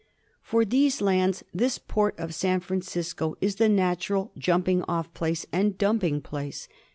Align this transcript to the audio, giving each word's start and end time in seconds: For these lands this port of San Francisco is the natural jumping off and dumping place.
For 0.41 0.65
these 0.65 0.99
lands 0.99 1.43
this 1.53 1.77
port 1.77 2.17
of 2.17 2.33
San 2.33 2.59
Francisco 2.61 3.35
is 3.39 3.57
the 3.57 3.69
natural 3.69 4.31
jumping 4.35 4.81
off 4.87 5.09
and 5.53 5.77
dumping 5.77 6.21
place. 6.21 6.67